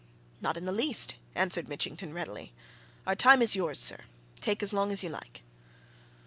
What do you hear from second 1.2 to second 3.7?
answered Mitchington, readily. "Our time's